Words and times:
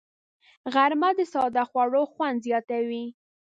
غرمه 0.73 1.09
د 1.17 1.19
ساده 1.33 1.63
خوړو 1.69 2.03
خوند 2.13 2.37
زیاتوي 2.47 3.05